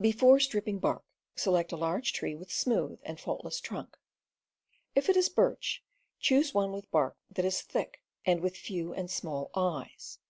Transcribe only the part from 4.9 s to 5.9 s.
If it is birch,